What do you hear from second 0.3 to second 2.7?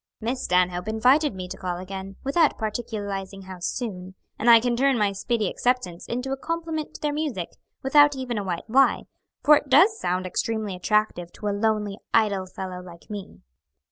Stanhope invited me to call again, without